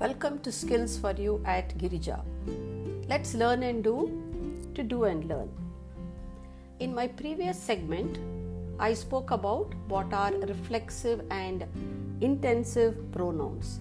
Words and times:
Welcome 0.00 0.38
to 0.42 0.52
Skills 0.52 0.96
for 0.96 1.10
You 1.10 1.42
at 1.44 1.76
Girija. 1.76 2.20
Let's 3.08 3.34
learn 3.34 3.64
and 3.64 3.82
do 3.82 3.96
to 4.76 4.84
do 4.84 5.02
and 5.02 5.24
learn. 5.28 5.48
In 6.78 6.94
my 6.94 7.08
previous 7.08 7.58
segment, 7.60 8.20
I 8.78 8.94
spoke 8.94 9.32
about 9.32 9.74
what 9.88 10.12
are 10.12 10.30
reflexive 10.50 11.22
and 11.32 11.64
intensive 12.20 13.10
pronouns. 13.10 13.80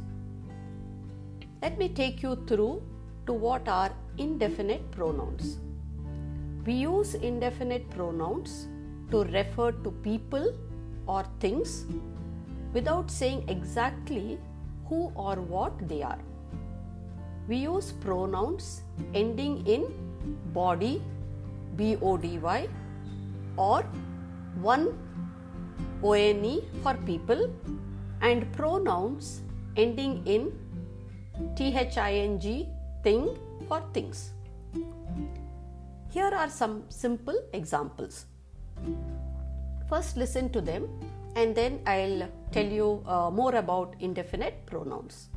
Let 1.62 1.78
me 1.78 1.88
take 1.88 2.24
you 2.24 2.36
through 2.48 2.82
to 3.28 3.34
what 3.34 3.70
are 3.70 3.94
indefinite 4.18 4.90
pronouns. 4.90 5.60
We 6.66 6.74
use 6.74 7.14
indefinite 7.14 7.92
pronouns 7.92 8.68
to 9.12 9.24
refer 9.26 9.72
to 9.72 9.92
people 9.92 10.52
or 11.06 11.26
things 11.40 11.86
without 12.74 13.12
saying 13.12 13.48
exactly 13.50 14.40
who 14.88 15.12
or 15.16 15.36
what 15.36 15.88
they 15.88 16.02
are. 16.02 16.20
We 17.48 17.58
use 17.58 17.92
pronouns 17.92 18.82
ending 19.14 19.66
in 19.66 19.86
body, 20.54 21.02
B 21.76 21.98
O 22.02 22.18
D 22.18 22.40
Y, 22.40 22.68
or 23.58 23.84
one 24.62 24.98
ONE 26.02 26.62
for 26.84 26.94
people, 27.06 27.50
and 28.22 28.52
pronouns 28.54 29.42
ending 29.76 30.26
in 30.26 30.52
THING, 31.56 32.68
thing 33.04 33.38
for 33.68 33.82
things. 33.94 34.32
Here 36.10 36.32
are 36.34 36.50
some 36.50 36.84
simple 36.90 37.40
examples. 37.54 38.26
First, 39.90 40.18
listen 40.18 40.50
to 40.50 40.62
them 40.62 40.88
and 41.42 41.56
then 41.56 41.80
I'll 41.86 42.28
tell 42.52 42.66
you 42.66 43.04
uh, 43.06 43.30
more 43.30 43.56
about 43.56 43.96
indefinite 44.00 44.66
pronouns. 44.66 45.28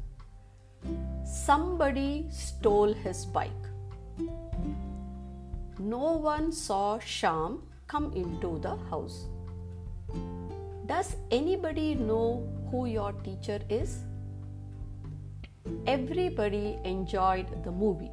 Somebody 1.25 2.27
stole 2.31 2.95
his 2.95 3.27
bike. 3.27 3.67
No 5.79 6.13
one 6.29 6.53
saw 6.53 6.99
Sham 6.99 7.63
come 7.87 8.13
into 8.15 8.59
the 8.61 8.77
house. 8.89 9.27
Does 10.87 11.17
anybody 11.31 11.95
know 11.95 12.49
who 12.71 12.87
your 12.87 13.13
teacher 13.13 13.61
is? 13.69 13.99
Everybody 15.87 16.79
enjoyed 16.85 17.63
the 17.63 17.71
movie. 17.71 18.11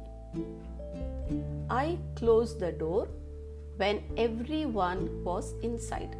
I 1.70 1.98
closed 2.16 2.60
the 2.60 2.72
door 2.72 3.08
when 3.76 4.02
everyone 4.16 5.24
was 5.24 5.54
inside. 5.62 6.16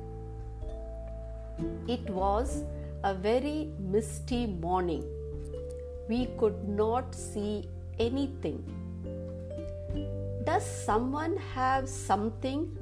It 1.87 2.09
was 2.11 2.65
a 3.05 3.15
very 3.15 3.71
misty 3.79 4.47
morning. 4.47 5.05
We 6.09 6.27
could 6.39 6.69
not 6.69 7.15
see 7.15 7.69
anything. 7.99 8.63
Does 10.45 10.65
someone 10.65 11.37
have 11.55 11.89
something 11.89 12.77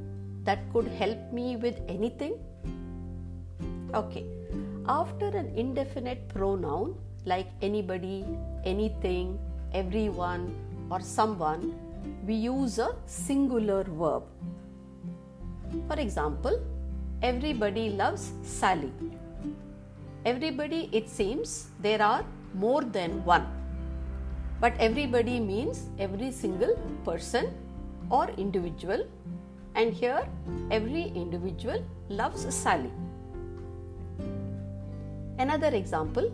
that 0.45 0.61
could 0.73 0.87
help 0.87 1.33
me 1.33 1.57
with 1.57 1.81
anything? 1.89 2.39
Okay, 3.95 4.25
after 4.89 5.27
an 5.27 5.53
indefinite 5.57 6.29
pronoun 6.29 6.97
like 7.25 7.49
anybody, 7.63 8.25
anything, 8.65 9.39
everyone, 9.75 10.55
or 10.91 11.01
someone, 11.01 11.75
we 12.27 12.35
use 12.35 12.79
a 12.79 12.95
singular 13.07 13.83
verb. 13.85 14.23
For 15.89 15.99
example, 15.99 16.61
everybody 17.23 17.91
loves 17.91 18.33
Sally. 18.43 18.93
Everybody, 20.25 20.89
it 20.93 21.09
seems, 21.09 21.69
there 21.81 22.03
are 22.03 22.25
more 22.55 22.83
than 22.83 23.25
one. 23.25 23.47
But 24.61 24.75
everybody 24.79 25.41
means 25.41 25.89
every 25.99 26.31
single 26.31 26.77
person 27.05 27.55
or 28.11 28.29
individual, 28.37 29.07
and 29.75 29.93
here 29.93 30.27
every 30.71 31.13
individual 31.15 31.85
loves 32.09 32.55
Sally. 32.55 32.91
Another 35.39 35.69
example 35.69 36.33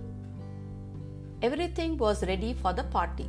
everything 1.42 1.97
was 1.97 2.25
ready 2.26 2.53
for 2.54 2.72
the 2.72 2.84
party. 2.84 3.28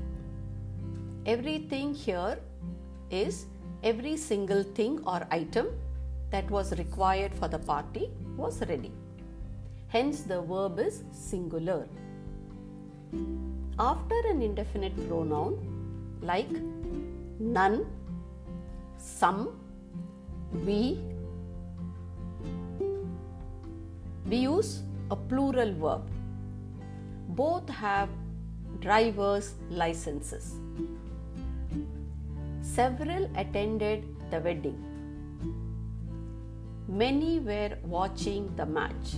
Everything 1.25 1.93
here 1.95 2.37
is 3.09 3.45
every 3.83 4.15
single 4.15 4.61
thing 4.61 5.01
or 5.07 5.25
item 5.31 5.67
that 6.33 6.49
was 6.49 6.71
required 6.77 7.33
for 7.39 7.47
the 7.47 7.59
party 7.71 8.09
was 8.35 8.59
ready. 8.69 8.91
Hence, 9.87 10.21
the 10.21 10.41
verb 10.41 10.79
is 10.79 11.03
singular. 11.11 11.87
After 13.77 14.19
an 14.29 14.41
indefinite 14.41 14.95
pronoun 15.07 15.57
like 16.21 16.49
none, 17.39 17.85
some, 18.97 19.49
we, 20.65 20.99
we 24.25 24.37
use 24.37 24.81
a 25.11 25.15
plural 25.15 25.73
verb. 25.73 26.09
Both 27.29 27.69
have 27.69 28.09
driver's 28.79 29.53
licenses. 29.69 30.55
Several 32.61 33.29
attended 33.35 34.07
the 34.31 34.39
wedding. 34.39 34.79
Many 36.87 37.39
were 37.39 37.77
watching 37.85 38.53
the 38.55 38.65
match. 38.65 39.15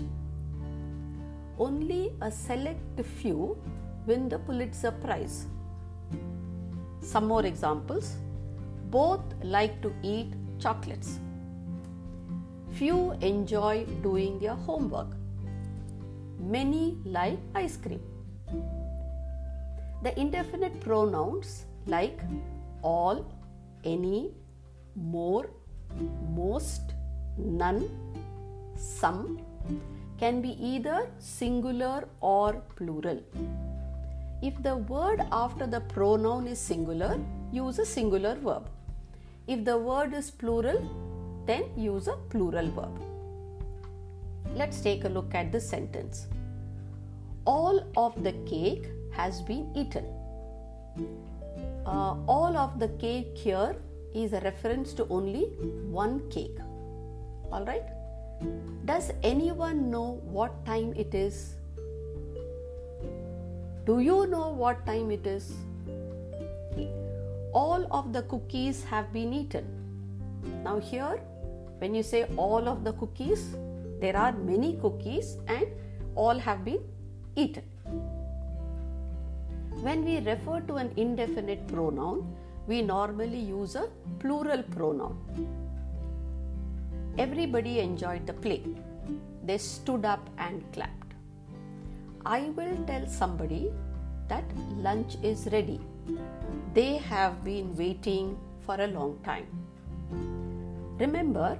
Only 1.57 2.13
a 2.21 2.31
select 2.31 3.01
few 3.21 3.57
win 4.05 4.29
the 4.29 4.37
Pulitzer 4.37 4.91
Prize. 4.91 5.47
Some 7.01 7.27
more 7.27 7.45
examples. 7.45 8.17
Both 8.91 9.21
like 9.41 9.81
to 9.81 9.91
eat 10.03 10.33
chocolates. 10.59 11.19
Few 12.73 13.13
enjoy 13.21 13.85
doing 14.03 14.37
their 14.39 14.53
homework. 14.53 15.15
Many 16.39 16.97
like 17.03 17.39
ice 17.55 17.77
cream. 17.77 18.01
The 20.03 20.17
indefinite 20.19 20.79
pronouns 20.81 21.65
like 21.87 22.19
all, 22.83 23.25
any, 23.83 24.33
more, 24.95 25.49
most, 26.35 26.94
none, 27.37 27.89
some 28.75 29.41
can 30.19 30.41
be 30.41 30.51
either 30.63 31.07
singular 31.19 32.07
or 32.21 32.61
plural. 32.75 33.21
If 34.41 34.61
the 34.63 34.77
word 34.77 35.21
after 35.31 35.65
the 35.65 35.81
pronoun 35.81 36.47
is 36.47 36.59
singular, 36.59 37.19
use 37.51 37.79
a 37.79 37.85
singular 37.85 38.35
verb. 38.35 38.69
If 39.47 39.63
the 39.65 39.77
word 39.77 40.13
is 40.13 40.31
plural, 40.31 40.79
then 41.45 41.65
use 41.77 42.07
a 42.07 42.17
plural 42.29 42.69
verb. 42.71 42.99
Let's 44.55 44.81
take 44.81 45.03
a 45.03 45.09
look 45.09 45.35
at 45.35 45.51
this 45.51 45.67
sentence. 45.69 46.27
All 47.45 47.85
of 47.95 48.23
the 48.23 48.33
cake 48.49 48.87
has 49.11 49.41
been 49.41 49.71
eaten. 49.75 50.05
Uh, 51.85 52.15
all 52.27 52.57
of 52.57 52.79
the 52.79 52.87
cake 52.99 53.37
here 53.37 53.75
is 54.13 54.33
a 54.33 54.39
reference 54.41 54.93
to 54.93 55.07
only 55.09 55.43
one 56.01 56.27
cake. 56.29 56.57
All 57.51 57.65
right. 57.65 57.83
Does 58.85 59.11
anyone 59.23 59.89
know 59.89 60.21
what 60.23 60.65
time 60.65 60.93
it 60.95 61.13
is? 61.15 61.55
Do 63.85 63.99
you 63.99 64.27
know 64.27 64.49
what 64.49 64.85
time 64.85 65.11
it 65.11 65.25
is? 65.25 65.53
All 67.53 67.87
of 67.91 68.11
the 68.13 68.23
cookies 68.23 68.83
have 68.83 69.13
been 69.13 69.31
eaten. 69.33 69.65
Now, 70.63 70.79
here, 70.79 71.19
when 71.79 71.95
you 71.95 72.03
say 72.03 72.25
all 72.35 72.67
of 72.67 72.83
the 72.83 72.93
cookies, 72.93 73.55
there 74.01 74.17
are 74.17 74.31
many 74.33 74.77
cookies 74.81 75.37
and 75.47 75.67
all 76.15 76.37
have 76.37 76.65
been 76.65 76.83
eaten. 77.35 77.63
When 79.81 80.03
we 80.03 80.19
refer 80.19 80.61
to 80.61 80.75
an 80.75 80.91
indefinite 80.95 81.67
pronoun, 81.67 82.35
we 82.67 82.81
normally 82.81 83.39
use 83.39 83.75
a 83.75 83.87
plural 84.19 84.63
pronoun. 84.63 85.17
Everybody 87.17 87.79
enjoyed 87.79 88.27
the 88.27 88.33
play. 88.33 88.61
They 89.45 89.57
stood 89.57 90.03
up 90.03 90.29
and 90.37 90.63
clapped. 90.73 91.13
I 92.25 92.49
will 92.57 92.75
tell 92.87 93.07
somebody 93.07 93.71
that 94.27 94.43
lunch 94.77 95.15
is 95.23 95.47
ready. 95.53 95.79
They 96.73 96.97
have 96.97 97.43
been 97.45 97.73
waiting 97.75 98.37
for 98.65 98.75
a 98.81 98.87
long 98.87 99.19
time. 99.23 99.47
Remember, 100.99 101.57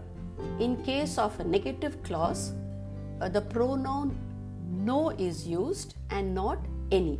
in 0.59 0.83
case 0.83 1.17
of 1.17 1.39
a 1.39 1.43
negative 1.45 2.03
clause, 2.03 2.51
uh, 3.21 3.29
the 3.29 3.41
pronoun 3.41 4.17
no 4.69 5.11
is 5.11 5.47
used 5.47 5.95
and 6.09 6.35
not 6.35 6.59
any. 6.91 7.19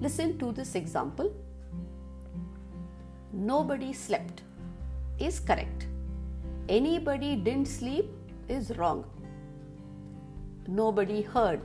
Listen 0.00 0.36
to 0.38 0.50
this 0.50 0.74
example. 0.74 1.32
Nobody 3.32 3.92
slept 3.92 4.42
is 5.18 5.38
correct. 5.38 5.86
Anybody 6.68 7.34
didn't 7.34 7.66
sleep 7.66 8.10
is 8.48 8.76
wrong. 8.76 9.04
Nobody 10.66 11.22
heard. 11.22 11.62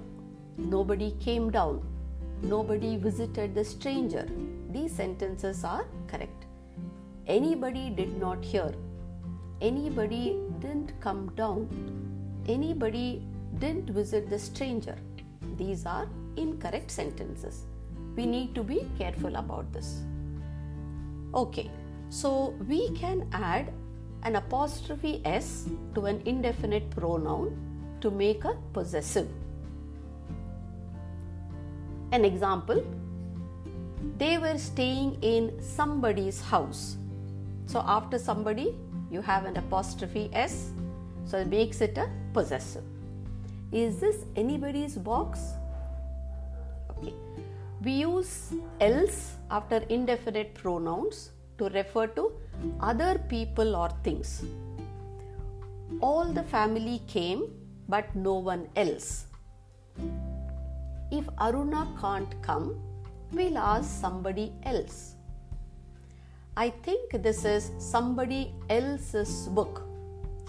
Nobody 0.57 1.11
came 1.19 1.49
down. 1.51 1.81
nobody 2.51 2.97
visited 2.97 3.55
the 3.55 3.63
stranger. 3.63 4.27
These 4.69 4.93
sentences 4.93 5.63
are 5.63 5.85
correct. 6.07 6.45
Anybody 7.27 7.89
did 7.89 8.17
not 8.19 8.43
hear. 8.43 8.73
Anybody 9.61 10.37
didn't 10.59 10.99
come 10.99 11.31
down. 11.35 11.69
Anybody 12.47 13.25
didn't 13.59 13.89
visit 13.89 14.29
the 14.29 14.39
stranger. 14.39 14.97
These 15.57 15.85
are 15.85 16.07
incorrect 16.35 16.91
sentences. 16.91 17.63
We 18.17 18.25
need 18.25 18.53
to 18.55 18.63
be 18.63 18.85
careful 18.97 19.37
about 19.37 19.71
this. 19.71 20.01
Okay, 21.33 21.71
so 22.09 22.53
we 22.67 22.89
can 22.97 23.27
add 23.31 23.71
an 24.23 24.37
apostrophe 24.37 25.21
s 25.25 25.67
to 25.95 26.05
an 26.05 26.21
indefinite 26.25 26.89
pronoun 26.89 27.55
to 28.01 28.09
make 28.09 28.43
a 28.45 28.55
possessive. 28.73 29.29
An 32.11 32.25
example 32.25 32.83
they 34.17 34.37
were 34.37 34.57
staying 34.57 35.17
in 35.21 35.61
somebody's 35.61 36.39
house. 36.41 36.97
So 37.65 37.83
after 37.85 38.19
somebody, 38.19 38.75
you 39.09 39.21
have 39.21 39.45
an 39.45 39.57
apostrophe 39.57 40.29
s, 40.33 40.71
so 41.25 41.37
it 41.37 41.47
makes 41.47 41.81
it 41.81 41.97
a 41.97 42.09
possessive. 42.33 42.83
Is 43.71 43.99
this 43.99 44.17
anybody's 44.35 44.95
box? 44.97 45.39
Okay. 46.91 47.13
We 47.83 47.91
use 47.91 48.53
else 48.79 49.35
after 49.49 49.77
indefinite 49.89 50.53
pronouns 50.53 51.31
to 51.57 51.69
refer 51.69 52.07
to 52.07 52.31
other 52.79 53.19
people 53.29 53.75
or 53.75 53.89
things. 54.03 54.43
All 56.01 56.25
the 56.25 56.43
family 56.43 57.01
came, 57.07 57.43
but 57.87 58.15
no 58.15 58.33
one 58.35 58.67
else. 58.75 59.25
If 61.11 61.25
Aruna 61.37 61.87
can't 61.99 62.41
come, 62.41 62.75
we'll 63.31 63.57
ask 63.57 64.01
somebody 64.01 64.51
else. 64.63 65.15
I 66.55 66.69
think 66.69 67.23
this 67.23 67.45
is 67.45 67.71
somebody 67.79 68.53
else's 68.69 69.47
book. 69.49 69.83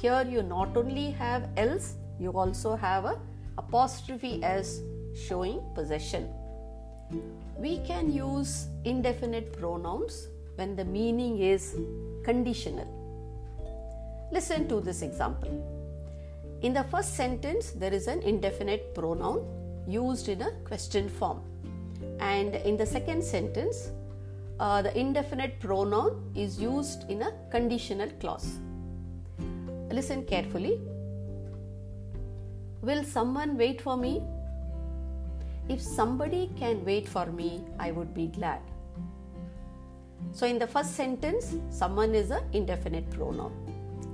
Here 0.00 0.24
you 0.28 0.42
not 0.42 0.76
only 0.76 1.10
have 1.12 1.48
else, 1.56 1.94
you 2.18 2.30
also 2.32 2.76
have 2.76 3.04
a 3.04 3.18
apostrophe 3.58 4.42
s 4.42 4.80
showing 5.14 5.60
possession. 5.74 6.28
We 7.58 7.78
can 7.86 8.12
use 8.12 8.66
indefinite 8.84 9.52
pronouns 9.58 10.28
when 10.56 10.76
the 10.76 10.84
meaning 10.84 11.38
is 11.38 11.76
conditional. 12.24 12.88
Listen 14.32 14.68
to 14.68 14.80
this 14.80 15.02
example. 15.02 15.50
In 16.62 16.72
the 16.72 16.84
first 16.84 17.14
sentence, 17.14 17.70
there 17.72 17.92
is 17.92 18.06
an 18.06 18.22
indefinite 18.22 18.94
pronoun 18.94 19.44
used 19.86 20.28
in 20.28 20.42
a 20.42 20.50
question 20.64 21.08
form. 21.08 21.42
And 22.20 22.54
in 22.54 22.76
the 22.76 22.86
second 22.86 23.22
sentence, 23.22 23.90
uh, 24.60 24.82
the 24.82 24.96
indefinite 24.98 25.60
pronoun 25.60 26.32
is 26.34 26.60
used 26.60 27.08
in 27.10 27.22
a 27.22 27.32
conditional 27.50 28.08
clause. 28.20 28.58
Listen 29.90 30.24
carefully. 30.24 30.80
Will 32.82 33.04
someone 33.04 33.56
wait 33.56 33.80
for 33.80 33.96
me? 33.96 34.22
If 35.68 35.80
somebody 35.80 36.50
can 36.58 36.84
wait 36.84 37.08
for 37.08 37.26
me, 37.26 37.64
I 37.78 37.90
would 37.90 38.14
be 38.14 38.26
glad. 38.28 38.60
So, 40.32 40.46
in 40.46 40.58
the 40.58 40.66
first 40.66 40.94
sentence, 40.94 41.54
someone 41.70 42.14
is 42.14 42.30
an 42.30 42.42
indefinite 42.52 43.08
pronoun. 43.10 43.52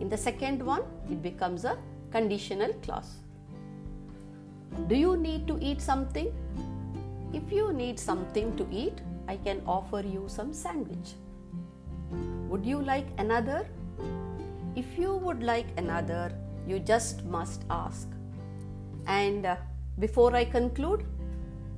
In 0.01 0.09
the 0.09 0.17
second 0.17 0.65
one, 0.65 0.83
it 1.11 1.23
becomes 1.23 1.65
a 1.65 1.79
conditional 2.11 2.73
clause. 2.83 3.17
Do 4.87 4.95
you 4.95 5.17
need 5.17 5.47
to 5.49 5.59
eat 5.61 5.81
something? 5.81 6.33
If 7.33 7.53
you 7.53 7.73
need 7.73 7.99
something 7.99 8.57
to 8.57 8.67
eat, 8.71 9.01
I 9.29 9.37
can 9.37 9.63
offer 9.67 10.01
you 10.01 10.25
some 10.27 10.53
sandwich. 10.53 11.15
Would 12.49 12.67
you 12.67 12.83
like 12.83 13.07
another? 13.19 13.67
If 14.75 14.99
you 14.99 15.17
would 15.17 15.43
like 15.43 15.67
another, 15.77 16.33
you 16.67 16.79
just 16.81 17.25
must 17.25 17.65
ask. 17.71 18.09
And 19.07 19.47
uh, 19.47 19.57
before 19.99 20.35
I 20.35 20.45
conclude, 20.45 21.05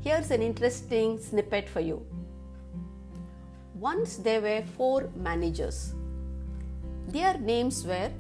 here's 0.01 0.31
an 0.31 0.43
interesting 0.43 1.19
snippet 1.19 1.69
for 1.69 1.81
you. 1.81 2.07
Once 3.85 4.11
there 4.27 4.41
were 4.41 4.63
four 4.77 5.11
managers. 5.27 5.79
Their 7.09 7.37
names 7.37 7.85
were 7.85 8.11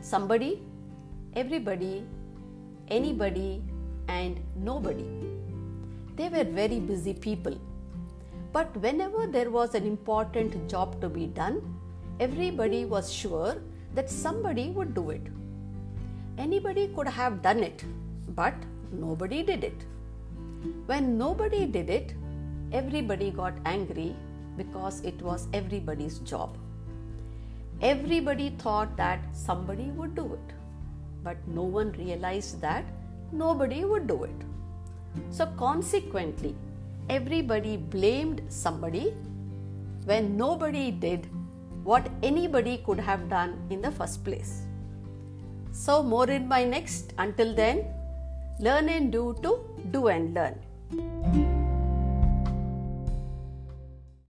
somebody, 0.00 0.60
everybody, 1.34 2.04
anybody, 2.88 3.62
and 4.08 4.40
nobody. 4.56 5.06
They 6.16 6.28
were 6.30 6.42
very 6.42 6.80
busy 6.80 7.14
people. 7.14 7.56
But 8.52 8.76
whenever 8.78 9.28
there 9.28 9.52
was 9.52 9.76
an 9.76 9.86
important 9.86 10.68
job 10.68 11.00
to 11.00 11.08
be 11.08 11.26
done, 11.26 11.62
everybody 12.18 12.84
was 12.86 13.12
sure 13.12 13.54
that 13.94 14.10
somebody 14.10 14.70
would 14.70 14.94
do 14.94 15.10
it. 15.10 15.22
Anybody 16.38 16.88
could 16.88 17.06
have 17.06 17.40
done 17.40 17.60
it, 17.60 17.84
but 18.34 18.54
nobody 18.90 19.44
did 19.44 19.62
it. 19.62 19.84
When 20.86 21.16
nobody 21.16 21.66
did 21.66 21.88
it, 21.88 22.14
everybody 22.72 23.30
got 23.30 23.54
angry 23.64 24.14
because 24.56 25.00
it 25.00 25.20
was 25.22 25.48
everybody's 25.52 26.18
job. 26.20 26.56
Everybody 27.80 28.50
thought 28.58 28.96
that 28.96 29.20
somebody 29.32 29.90
would 29.90 30.14
do 30.14 30.34
it, 30.34 30.54
but 31.22 31.36
no 31.46 31.62
one 31.62 31.92
realized 31.92 32.60
that 32.60 32.84
nobody 33.32 33.84
would 33.84 34.06
do 34.06 34.24
it. 34.24 34.44
So, 35.30 35.46
consequently, 35.56 36.54
everybody 37.08 37.76
blamed 37.76 38.42
somebody 38.48 39.14
when 40.04 40.36
nobody 40.36 40.90
did 40.90 41.28
what 41.84 42.10
anybody 42.22 42.78
could 42.84 42.98
have 43.00 43.28
done 43.28 43.58
in 43.70 43.80
the 43.80 43.90
first 43.90 44.24
place. 44.24 44.62
So, 45.72 46.02
more 46.02 46.28
in 46.28 46.48
my 46.48 46.64
next. 46.64 47.14
Until 47.18 47.54
then, 47.54 47.86
learn 48.58 48.88
and 48.88 49.12
do 49.12 49.36
to 49.42 49.60
do 49.92 50.08
and 50.08 50.34
learn. 50.34 51.47